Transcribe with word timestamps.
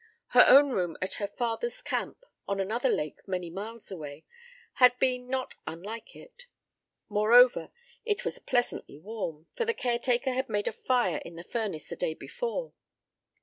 Her 0.29 0.43
own 0.47 0.71
room 0.71 0.97
at 0.99 1.13
her 1.21 1.27
father's 1.27 1.79
camp, 1.79 2.25
on 2.47 2.59
another 2.59 2.89
lake 2.89 3.19
many 3.27 3.51
miles 3.51 3.91
away, 3.91 4.25
had 4.81 4.97
been 4.97 5.29
not 5.29 5.53
unlike 5.67 6.15
it. 6.15 6.45
Moreover, 7.07 7.71
it 8.03 8.25
was 8.25 8.39
pleasantly 8.39 8.97
warm, 8.97 9.45
for 9.55 9.63
the 9.63 9.75
caretaker 9.75 10.31
had 10.31 10.49
made 10.49 10.67
a 10.67 10.73
fire 10.73 11.21
in 11.23 11.35
the 11.35 11.43
furnace 11.43 11.87
the 11.87 11.95
day 11.95 12.15
before. 12.15 12.73